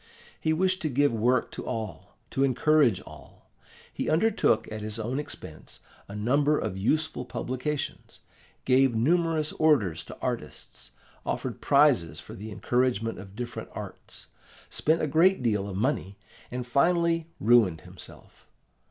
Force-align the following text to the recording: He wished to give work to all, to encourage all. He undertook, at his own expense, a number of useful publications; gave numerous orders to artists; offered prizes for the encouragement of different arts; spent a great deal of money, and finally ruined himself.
He 0.39 0.51
wished 0.51 0.81
to 0.81 0.89
give 0.89 1.13
work 1.13 1.51
to 1.51 1.63
all, 1.63 2.17
to 2.31 2.43
encourage 2.43 3.01
all. 3.03 3.51
He 3.93 4.09
undertook, 4.09 4.67
at 4.71 4.81
his 4.81 4.97
own 4.97 5.19
expense, 5.19 5.79
a 6.07 6.15
number 6.15 6.57
of 6.57 6.75
useful 6.75 7.23
publications; 7.23 8.17
gave 8.65 8.95
numerous 8.95 9.51
orders 9.53 10.03
to 10.05 10.17
artists; 10.19 10.89
offered 11.23 11.61
prizes 11.61 12.19
for 12.19 12.33
the 12.33 12.51
encouragement 12.51 13.19
of 13.19 13.35
different 13.35 13.69
arts; 13.73 14.25
spent 14.71 15.03
a 15.03 15.07
great 15.07 15.43
deal 15.43 15.69
of 15.69 15.77
money, 15.77 16.17
and 16.49 16.65
finally 16.65 17.27
ruined 17.39 17.81
himself. 17.81 18.47